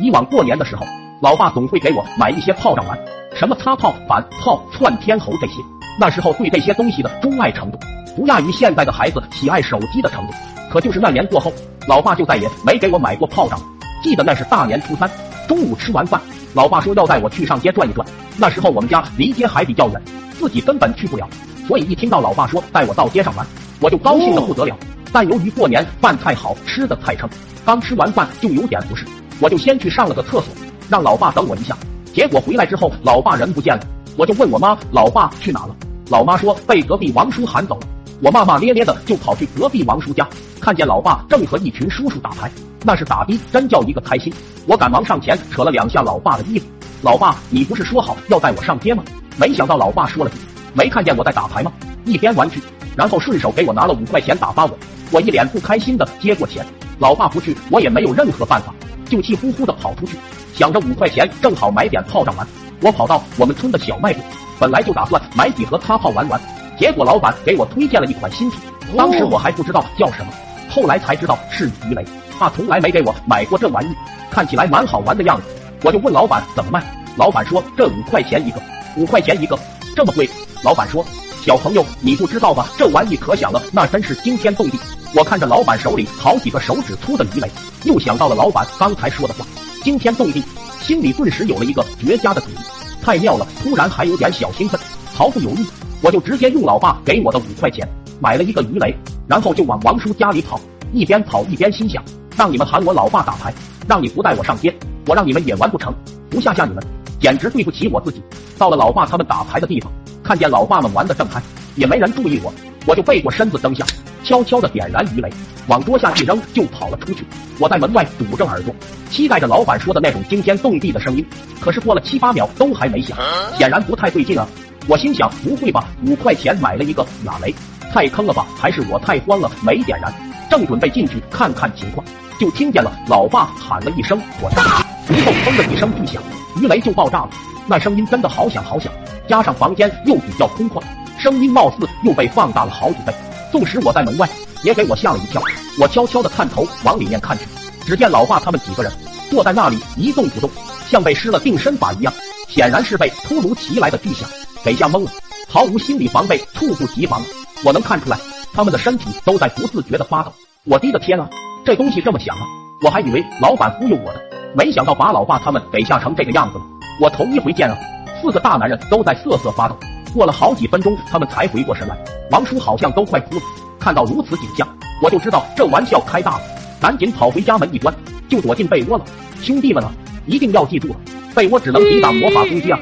[0.00, 0.84] 以往过年的时候，
[1.20, 2.98] 老爸总会给我买一些炮仗玩，
[3.34, 5.54] 什么擦炮、反炮、窜天猴这些。
[5.98, 7.78] 那时候对这些东西的钟爱程度，
[8.16, 10.32] 不亚于现在的孩子喜爱手机的程度。
[10.70, 11.52] 可就是那年过后，
[11.86, 13.66] 老爸就再也没给我买过炮仗了。
[14.02, 15.08] 记得那是大年初三
[15.46, 16.20] 中午吃完饭，
[16.52, 18.06] 老爸说要带我去上街转一转。
[18.36, 20.02] 那时候我们家离街还比较远，
[20.32, 21.28] 自己根本去不了，
[21.68, 23.46] 所以一听到老爸说带我到街上玩，
[23.80, 24.76] 我就高兴的不得了。
[25.12, 27.30] 但由于过年饭菜好吃的太撑，
[27.64, 29.06] 刚吃完饭就有点不适，
[29.40, 30.46] 我就先去上了个厕所，
[30.88, 31.76] 让老爸等我一下。
[32.12, 35.74] 结果回来之后，老爸人不见了，我就问我妈，老爸去哪了？
[36.10, 37.86] 老妈说被隔壁王叔喊走了。
[38.20, 40.26] 我骂骂咧咧的就跑去隔壁王叔家，
[40.60, 42.50] 看见老爸正和一群叔叔打牌，
[42.82, 44.32] 那是打的真叫一个开心。
[44.66, 46.66] 我赶忙上前扯了两下老爸的衣服，
[47.02, 49.02] 老爸，你不是说好要带我上街吗？
[49.36, 50.36] 没想到老爸说了句，
[50.72, 51.72] 没看见我在打牌吗？
[52.04, 52.62] 一边玩去，
[52.94, 54.78] 然后顺手给我拿了五块钱打发我。
[55.10, 56.64] 我一脸不开心的接过钱，
[56.98, 58.72] 老爸不去，我也没有任何办法，
[59.14, 60.18] 就气呼呼的跑出去，
[60.56, 62.44] 想着五块钱正好买点炮仗玩。
[62.80, 64.20] 我跑到我们村的小卖部，
[64.58, 66.40] 本来就打算买几盒擦炮玩玩，
[66.76, 68.58] 结果老板给我推荐了一款新品，
[68.96, 70.32] 当时我还不知道叫什么，
[70.68, 72.04] 后来才知道是鱼雷。
[72.40, 73.94] 爸从来没给我买过这玩意，
[74.32, 75.44] 看起来蛮好玩的样子，
[75.84, 76.84] 我就问老板怎么卖，
[77.16, 78.60] 老板说这五块钱一个，
[78.96, 79.56] 五块钱一个，
[79.94, 80.28] 这么贵？
[80.64, 81.06] 老板说
[81.40, 84.78] 小朋友你不知道吧，这玩意可响了，那真是惊天动地。
[85.16, 87.48] 我看着老板手里好几个手指粗的鱼雷，
[87.84, 89.46] 又想到了老板刚才说的话，
[89.80, 90.42] 惊天动地，
[90.80, 92.54] 心里顿时有了一个绝佳的主意，
[93.00, 93.46] 太妙了！
[93.62, 94.80] 突然还有点小兴奋，
[95.14, 95.64] 毫不犹豫，
[96.02, 97.88] 我就直接用老爸给我的五块钱
[98.20, 98.92] 买了一个鱼雷，
[99.28, 100.60] 然后就往王叔家里跑，
[100.92, 102.02] 一边跑一边心想：
[102.36, 103.54] 让你们喊我老爸打牌，
[103.86, 104.76] 让你不带我上街，
[105.06, 105.94] 我让你们也玩不成，
[106.28, 106.82] 不吓吓你们，
[107.20, 108.20] 简直对不起我自己。
[108.58, 109.92] 到了老爸他们打牌的地方，
[110.24, 111.40] 看见老爸们玩的正嗨，
[111.76, 112.52] 也没人注意我，
[112.84, 113.86] 我就背过身子蹬下。
[114.24, 115.30] 悄悄地点燃鱼雷，
[115.68, 117.24] 往桌下一扔，就跑了出去。
[117.58, 118.74] 我在门外堵着耳朵，
[119.10, 121.24] 期待着老板说的那种惊天动地的声音。
[121.60, 123.16] 可是过了七八秒都还没响，
[123.56, 124.48] 显然不太对劲啊！
[124.88, 127.54] 我心想，不会吧，五块钱买了一个哑雷，
[127.92, 128.46] 太坑了吧？
[128.58, 130.12] 还是我太慌了没点燃？
[130.50, 132.04] 正准备进去看看情况，
[132.40, 134.62] 就听见了老爸喊了一声“火炸”，
[135.06, 136.22] 随后砰的一声巨响，
[136.60, 137.30] 鱼雷就爆炸了。
[137.66, 138.92] 那声音真的好响好响，
[139.28, 140.82] 加上房间又比较空旷，
[141.18, 143.12] 声音貌似又被放大了好几倍。
[143.54, 144.28] 纵使我在门外，
[144.64, 145.40] 也给我吓了一跳。
[145.78, 147.44] 我悄悄地探头往里面看去，
[147.86, 148.90] 只见老爸他们几个人
[149.30, 150.50] 坐在那里一动不动，
[150.88, 152.12] 像被施了定身法一样，
[152.48, 154.28] 显然是被突如其来的巨响
[154.64, 155.10] 给吓懵了，
[155.48, 157.22] 毫无心理防备，猝不及防。
[157.64, 158.18] 我能看出来，
[158.52, 160.32] 他们的身体都在不自觉地发抖。
[160.64, 161.30] 我的个天啊，
[161.64, 162.42] 这东西这么响啊！
[162.82, 164.20] 我还以为老板忽悠我的，
[164.56, 166.64] 没想到把老爸他们给吓成这个样子了。
[167.00, 167.78] 我头一回见啊，
[168.20, 169.78] 四个大男人都在瑟瑟发抖。
[170.14, 171.98] 过了好几分钟，他们才回过神来。
[172.30, 173.42] 王叔好像都快哭了，
[173.80, 174.66] 看到如此景象，
[175.02, 176.42] 我就知道这玩笑开大了，
[176.80, 177.92] 赶紧跑回家门一关，
[178.28, 179.04] 就躲进被窝了。
[179.42, 179.92] 兄弟们啊，
[180.26, 180.96] 一定要记住了，
[181.34, 182.78] 被窝只能抵挡魔法攻击啊！